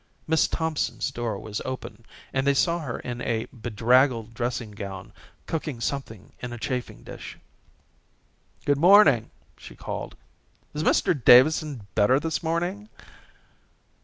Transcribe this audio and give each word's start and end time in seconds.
Miss 0.27 0.47
Thompson's 0.47 1.11
door 1.11 1.37
was 1.37 1.61
open, 1.63 2.07
and 2.33 2.47
they 2.47 2.55
saw 2.55 2.79
her 2.79 2.97
in 3.01 3.21
a 3.21 3.45
bedraggled 3.53 4.33
dressing 4.33 4.71
gown, 4.71 5.13
cooking 5.45 5.79
something 5.79 6.31
in 6.39 6.51
a 6.51 6.57
chafing 6.57 7.03
dish. 7.03 7.37
"Good 8.65 8.79
morning," 8.79 9.29
she 9.57 9.75
called. 9.75 10.15
"Is 10.73 10.81
Mr 10.81 11.13
Davidson 11.13 11.85
better 11.93 12.19
this 12.19 12.41
morning?" 12.41 12.89